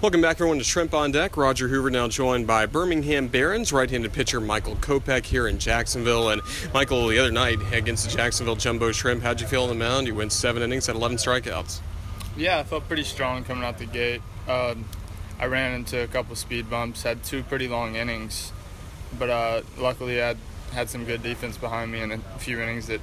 [0.00, 1.36] Welcome back, everyone, to Shrimp on Deck.
[1.36, 6.28] Roger Hoover now joined by Birmingham Barons right-handed pitcher Michael Kopech here in Jacksonville.
[6.28, 6.40] And
[6.72, 10.06] Michael, the other night against the Jacksonville Jumbo Shrimp, how'd you feel on the mound?
[10.06, 11.80] You went seven innings, had 11 strikeouts.
[12.36, 14.22] Yeah, I felt pretty strong coming out the gate.
[14.48, 14.84] Um,
[15.40, 18.52] I ran into a couple speed bumps, had two pretty long innings,
[19.18, 20.36] but uh, luckily I had,
[20.74, 23.00] had some good defense behind me in a few innings that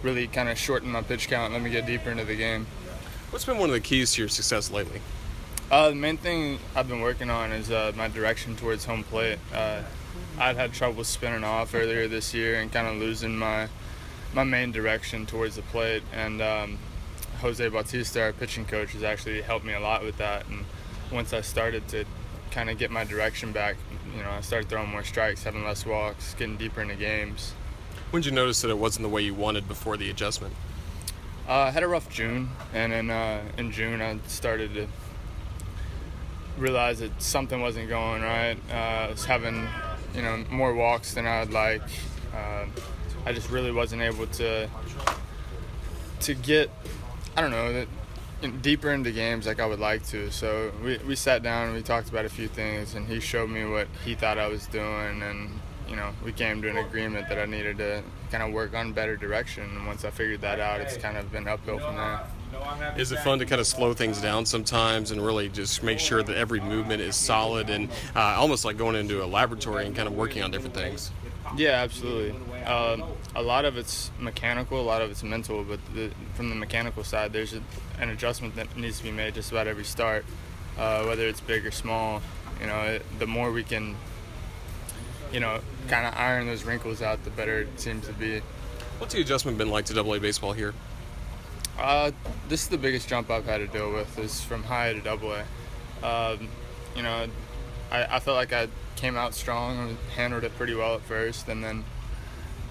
[0.00, 2.68] really kind of shortened my pitch count and let me get deeper into the game.
[3.30, 5.00] What's been one of the keys to your success lately?
[5.68, 9.38] Uh, the main thing I've been working on is uh, my direction towards home plate.
[9.52, 9.82] Uh,
[10.38, 13.68] I'd had trouble spinning off earlier this year and kind of losing my
[14.32, 16.02] my main direction towards the plate.
[16.12, 16.78] And um,
[17.40, 20.46] Jose Bautista, our pitching coach, has actually helped me a lot with that.
[20.46, 20.64] And
[21.10, 22.04] once I started to
[22.52, 23.76] kind of get my direction back,
[24.16, 27.54] you know, I started throwing more strikes, having less walks, getting deeper into games.
[28.10, 30.54] When did you notice that it wasn't the way you wanted before the adjustment?
[31.48, 34.86] Uh, I had a rough June, and in uh, in June I started to
[36.58, 38.56] realized that something wasn't going right.
[38.70, 39.68] Uh, I was having,
[40.14, 41.82] you know, more walks than I'd like.
[42.34, 42.66] Uh,
[43.24, 44.68] I just really wasn't able to
[46.20, 46.70] to get,
[47.36, 47.88] I don't know, that
[48.62, 50.30] deeper into games like I would like to.
[50.30, 53.50] So we, we sat down and we talked about a few things, and he showed
[53.50, 57.28] me what he thought I was doing, and you know, we came to an agreement
[57.28, 59.64] that I needed to kind of work on better direction.
[59.64, 62.20] And once I figured that out, it's kind of been uphill from there.
[62.96, 66.22] Is it fun to kind of slow things down sometimes and really just make sure
[66.22, 70.08] that every movement is solid and uh, almost like going into a laboratory and kind
[70.08, 71.10] of working on different things?
[71.56, 72.32] Yeah, absolutely.
[72.64, 76.54] Um, a lot of it's mechanical, a lot of it's mental, but the, from the
[76.56, 77.62] mechanical side, there's a,
[78.00, 80.24] an adjustment that needs to be made just about every start,
[80.78, 82.20] uh, whether it's big or small.
[82.60, 83.94] You know, it, the more we can,
[85.32, 88.40] you know, kind of iron those wrinkles out, the better it seems to be.
[88.98, 90.74] What's the adjustment been like to Double A baseball here?
[91.78, 92.10] Uh,
[92.48, 94.18] this is the biggest jump I've had to deal with.
[94.18, 95.44] Is from high to double A.
[96.06, 96.48] Um,
[96.94, 97.26] you know,
[97.90, 101.48] I, I felt like I came out strong and handled it pretty well at first,
[101.48, 101.84] and then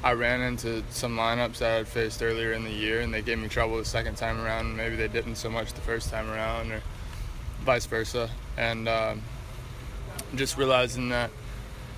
[0.04, 3.22] I ran into some lineups that I had faced earlier in the year, and they
[3.22, 4.76] gave me trouble the second time around.
[4.76, 6.82] Maybe they didn't so much the first time around, or
[7.62, 8.30] vice versa.
[8.58, 9.22] And um,
[10.36, 11.30] just realizing that,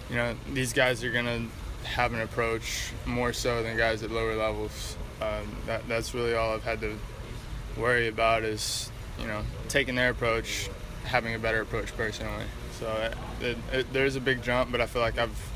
[0.10, 1.48] you know, these guys are gonna
[1.88, 4.98] have an approach more so than guys at lower levels.
[5.22, 6.96] Um, that, that's really all I've had to
[7.78, 10.70] worry about is, you know, taking their approach,
[11.06, 12.46] having a better approach personally.
[12.80, 13.12] So
[13.42, 15.52] it, it, there's a big jump, but I feel like I've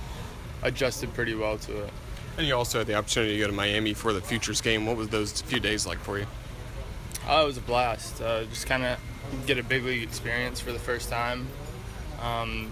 [0.64, 1.90] adjusted pretty well to it.
[2.38, 4.86] And you also had the opportunity to go to Miami for the Futures game.
[4.86, 6.26] What was those few days like for you?
[7.28, 8.22] Oh, it was a blast.
[8.22, 9.00] Uh, just kind of
[9.46, 11.48] get a big league experience for the first time.
[12.22, 12.72] Um,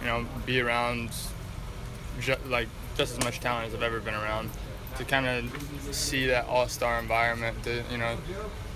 [0.00, 1.10] you know, be around
[2.20, 4.50] ju- like just as much talent as I've ever been around
[4.96, 8.16] to kind of see that all-star environment to you know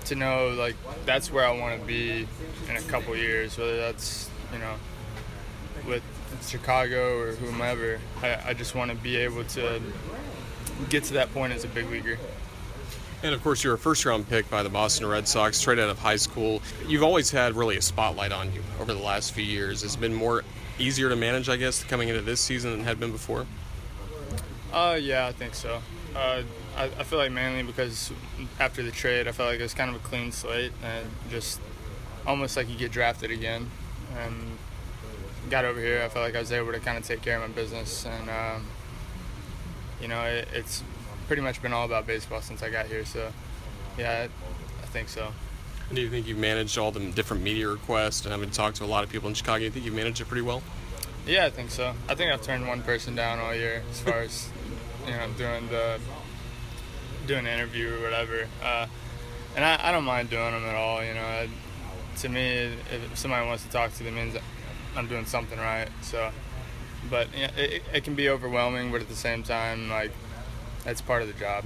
[0.05, 2.27] to know like that's where I want to be
[2.69, 4.75] in a couple years whether that's you know
[5.87, 6.03] with
[6.47, 9.81] Chicago or whomever I, I just want to be able to
[10.89, 12.17] get to that point as a big leaguer
[13.23, 15.87] and of course, you're a first round pick by the Boston Red Sox straight out
[15.89, 16.61] of high school.
[16.89, 19.81] You've always had really a spotlight on you over the last few years.
[19.81, 20.43] It's been more
[20.79, 23.45] easier to manage, I guess, coming into this season than had been before.
[24.71, 25.81] Uh, yeah, I think so.
[26.15, 26.41] Uh,
[26.75, 28.11] I, I, feel like mainly because
[28.59, 31.59] after the trade, I felt like it was kind of a clean slate and just
[32.25, 33.69] almost like you get drafted again.
[34.17, 34.57] And
[35.49, 37.47] got over here, I felt like I was able to kind of take care of
[37.47, 38.05] my business.
[38.05, 38.67] And, um,
[40.01, 40.83] you know, it, it's
[41.27, 43.05] pretty much been all about baseball since I got here.
[43.05, 43.31] So,
[43.97, 45.33] yeah, I, I think so.
[45.93, 48.85] Do you think you've managed all the different media requests and having talked to a
[48.85, 49.59] lot of people in Chicago?
[49.59, 50.63] Do you think you've managed it pretty well?
[51.27, 51.93] Yeah, I think so.
[52.09, 54.49] I think I've turned one person down all year as far as
[55.05, 55.99] you know, doing the
[57.27, 58.47] doing an interview or whatever.
[58.63, 58.87] Uh,
[59.55, 61.03] and I, I don't mind doing them at all.
[61.03, 61.49] You know, I,
[62.17, 64.35] to me, if somebody wants to talk to them, means
[64.95, 65.89] I'm doing something right.
[66.01, 66.31] So,
[67.09, 70.11] but know, it, it can be overwhelming, but at the same time, like
[70.83, 71.65] that's part of the job.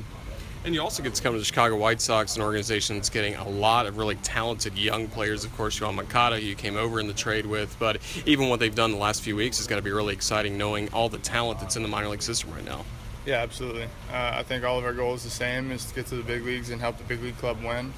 [0.67, 3.35] And you also get to come to the Chicago White Sox, an organization that's getting
[3.35, 5.45] a lot of really talented young players.
[5.45, 7.73] Of course, Yoan Moncada, who you came over in the trade with.
[7.79, 10.57] But even what they've done the last few weeks is going to be really exciting,
[10.57, 12.83] knowing all the talent that's in the minor league system right now.
[13.25, 13.86] Yeah, absolutely.
[14.12, 16.44] Uh, I think all of our goals the same is to get to the big
[16.44, 17.94] leagues and help the big league club win.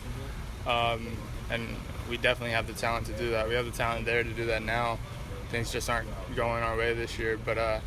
[0.67, 1.17] Um,
[1.49, 1.67] and
[2.07, 3.47] we definitely have the talent to do that.
[3.47, 4.99] We have the talent there to do that now.
[5.49, 7.79] Things just aren't going our way this year, but uh,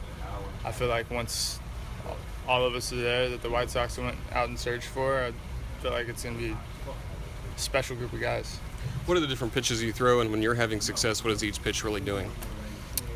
[0.65, 1.61] I feel like once
[2.49, 5.33] all of us are there that the White Sox went out and searched for, I
[5.81, 8.59] feel like it's going to be a special group of guys.
[9.07, 11.63] What are the different pitches you throw, and when you're having success, what is each
[11.63, 12.31] pitch really doing?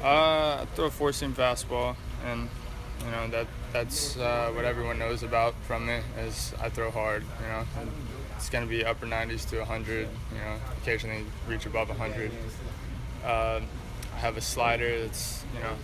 [0.02, 2.48] Uh, I throw a four-seam fastball, and
[3.04, 7.24] you know that that's uh, what everyone knows about from me is I throw hard.
[7.42, 7.64] You know,
[8.36, 10.08] it's going to be upper 90s to 100.
[10.32, 12.30] You know, occasionally reach above 100.
[13.24, 13.60] Uh,
[14.14, 15.74] I have a slider that's you know,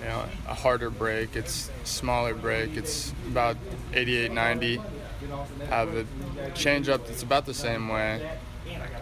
[0.00, 1.36] you know, a harder break.
[1.36, 2.76] It's smaller break.
[2.76, 3.56] It's about
[3.92, 4.78] 88, 90.
[4.78, 8.28] I have a change up that's about the same way,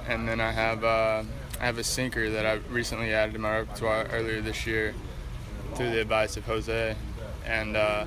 [0.09, 1.23] and then I have uh,
[1.61, 4.95] I have a sinker that I recently added to my repertoire earlier this year
[5.75, 6.97] through the advice of Jose,
[7.47, 8.05] and uh,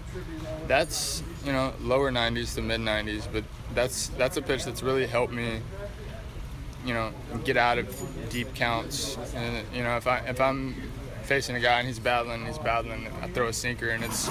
[0.67, 3.43] that's you know lower 90s to mid 90s, but
[3.73, 5.61] that's that's a pitch that's really helped me
[6.85, 7.11] you know
[7.43, 9.17] get out of deep counts.
[9.35, 10.75] And you know if I if I'm
[11.25, 14.29] facing a guy and he's battling, he's battling, I throw a sinker and it's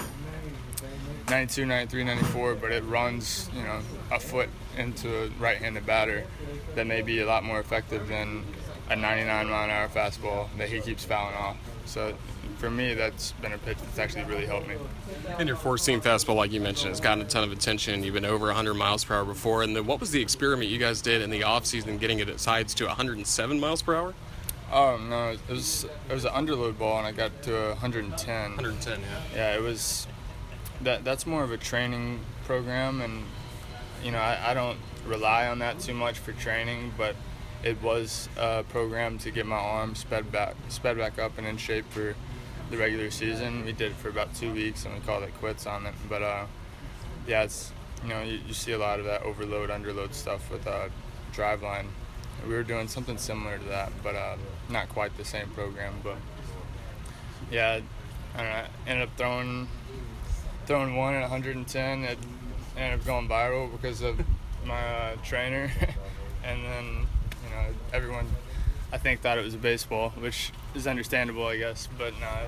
[1.29, 3.81] 92, 93, 94, but it runs you know
[4.11, 6.25] a foot into a right-handed batter
[6.75, 8.45] that may be a lot more effective than
[8.91, 11.57] a 99 mile an hour fastball that he keeps fouling off.
[11.87, 12.15] So
[12.59, 14.77] for me, that's been a pitch that's actually really helped me.
[15.39, 18.03] And your four seam fastball, like you mentioned, has gotten a ton of attention.
[18.03, 19.63] You've been over 100 miles per hour before.
[19.63, 22.41] And then what was the experiment you guys did in the offseason getting it at
[22.41, 24.15] sides to 107 miles per hour?
[24.73, 28.57] Oh no, it was it was an underload ball, and I got to 110.
[28.57, 29.07] 110, yeah.
[29.35, 30.07] Yeah, it was.
[30.81, 33.25] That that's more of a training program, and
[34.03, 37.15] you know I, I don't rely on that too much for training, but
[37.63, 41.57] it was a program to get my arm sped back sped back up and in
[41.57, 42.15] shape for
[42.71, 43.65] the regular season.
[43.65, 45.95] We did it for about two weeks, and we called it quits on it.
[46.09, 46.47] But uh,
[47.27, 47.73] yeah, it's
[48.03, 50.89] you know you, you see a lot of that overload underload stuff with uh,
[51.33, 51.87] driveline.
[52.47, 54.37] We were doing something similar to that, but uh,
[54.69, 55.95] not quite the same program.
[56.03, 56.17] But
[57.51, 57.81] yeah,
[58.35, 59.69] I, don't know, I ended up throwing
[60.67, 62.05] throwing one at 110.
[62.05, 62.19] It
[62.77, 64.21] ended up going viral because of
[64.67, 65.71] my uh, trainer,
[66.45, 67.07] and then
[67.45, 68.27] you know everyone
[68.95, 71.89] I think thought it was a baseball, which is understandable, I guess.
[71.99, 72.47] But no, I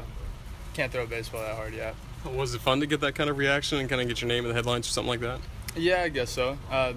[0.74, 1.96] can't throw a baseball that hard yet.
[2.24, 4.44] Was it fun to get that kind of reaction and kind of get your name
[4.44, 5.40] in the headlines or something like that?
[5.74, 6.56] Yeah, I guess so.
[6.70, 6.92] Uh,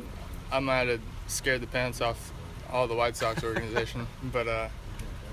[0.51, 2.31] I might have scared the pants off
[2.71, 4.69] all the White Sox organization, but uh,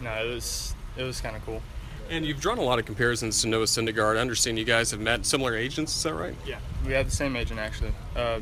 [0.03, 1.63] no, it was it was kind of cool.
[2.09, 4.17] And you've drawn a lot of comparisons to Noah Syndergaard.
[4.17, 5.97] I understand you guys have met similar agents.
[5.97, 6.35] Is that right?
[6.47, 7.93] Yeah, we had the same agent actually.
[8.15, 8.41] Uh,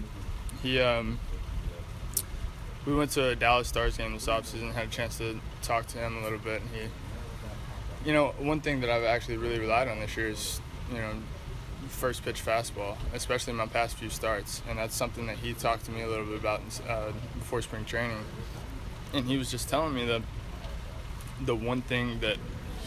[0.62, 1.19] he, um,
[2.85, 4.64] we went to a Dallas Stars game this offseason.
[4.64, 6.61] And had a chance to talk to him a little bit.
[6.61, 10.61] And he, you know, one thing that I've actually really relied on this year is,
[10.93, 11.12] you know,
[11.88, 15.85] first pitch fastball, especially in my past few starts, and that's something that he talked
[15.87, 18.19] to me a little bit about uh, before spring training.
[19.14, 20.22] And he was just telling me that
[21.40, 22.37] the one thing that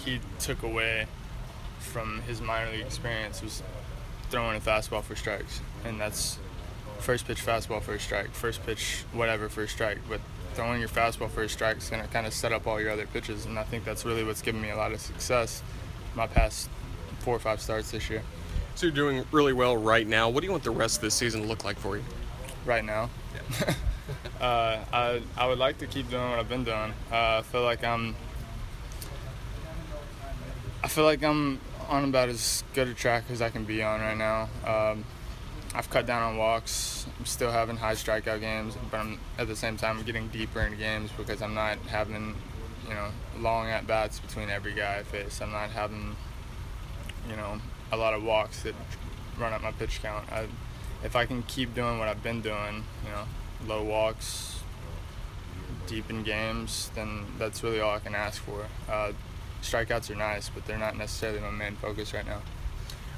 [0.03, 1.07] he took away
[1.79, 3.63] from his minor league experience was
[4.29, 6.38] throwing a fastball for strikes, and that's
[7.00, 10.00] first pitch fastball for a strike, first pitch whatever for a strike.
[10.09, 10.19] But
[10.53, 12.91] throwing your fastball for a strike is going to kind of set up all your
[12.91, 15.63] other pitches, and I think that's really what's given me a lot of success
[16.15, 16.69] my past
[17.19, 18.24] four or five starts this year.
[18.75, 20.29] So you're doing really well right now.
[20.29, 22.03] What do you want the rest of the season to look like for you?
[22.65, 23.09] Right now,
[23.59, 23.74] yeah.
[24.39, 26.94] uh, I I would like to keep doing what I've been doing.
[27.12, 28.16] Uh, I feel like I'm
[30.84, 34.01] I feel like I'm on about as good a track as I can be on
[34.01, 34.50] right now.
[34.66, 35.06] Um,
[35.74, 37.06] I've cut down on walks.
[37.19, 40.62] I'm still having high strikeout games, but I'm at the same time I'm getting deeper
[40.62, 42.36] into games because I'm not having,
[42.88, 45.42] you know, long at bats between every guy I face.
[45.42, 46.16] I'm not having,
[47.30, 47.60] you know,
[47.92, 48.75] a lot of walks that
[49.39, 50.31] run up my pitch count.
[50.31, 50.48] I,
[51.04, 53.25] if I can keep doing what I've been doing, you know,
[53.65, 54.59] low walks,
[55.88, 58.65] deep in games, then that's really all I can ask for.
[58.89, 59.13] Uh,
[59.62, 62.41] strikeouts are nice, but they're not necessarily my main focus right now.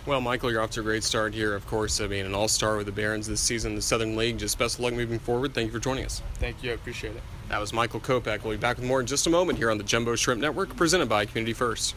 [0.05, 1.53] Well, Michael, you're off to a great start here.
[1.53, 4.37] Of course, I mean, an all-star with the Barons this season, in the Southern League.
[4.37, 5.53] Just best of luck moving forward.
[5.53, 6.21] Thank you for joining us.
[6.35, 6.71] Thank you.
[6.71, 7.21] I appreciate it.
[7.49, 8.43] That was Michael Kopech.
[8.43, 10.75] We'll be back with more in just a moment here on the Jumbo Shrimp Network,
[10.75, 11.95] presented by Community First.